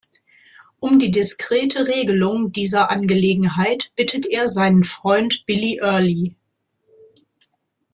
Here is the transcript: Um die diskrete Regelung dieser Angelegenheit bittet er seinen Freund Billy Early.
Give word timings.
Um 0.79 0.97
die 0.97 1.11
diskrete 1.11 1.85
Regelung 1.87 2.51
dieser 2.51 2.89
Angelegenheit 2.89 3.91
bittet 3.95 4.25
er 4.25 4.47
seinen 4.47 4.83
Freund 4.83 5.45
Billy 5.45 5.77
Early. 5.79 6.35